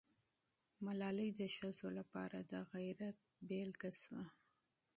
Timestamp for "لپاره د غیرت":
1.99-3.17